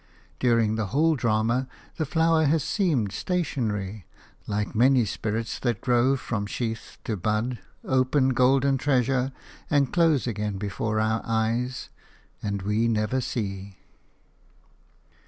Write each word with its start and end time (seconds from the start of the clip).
During 0.39 0.77
the 0.77 0.87
whole 0.87 1.15
drama 1.15 1.67
the 1.97 2.07
flower 2.07 2.45
has 2.45 2.63
seemed 2.63 3.11
stationary– 3.11 4.07
like 4.47 4.73
many 4.73 5.05
spirits 5.05 5.59
that 5.59 5.79
grow 5.79 6.15
from 6.17 6.47
sheath 6.47 6.97
to 7.03 7.15
bud, 7.15 7.59
open 7.85 8.29
golden 8.29 8.79
treasure 8.79 9.31
and 9.69 9.93
close 9.93 10.25
again 10.25 10.57
before 10.57 10.99
our 10.99 11.21
eyes– 11.23 11.89
and 12.41 12.63
we 12.63 12.87
never 12.87 13.21
see. 13.21 13.77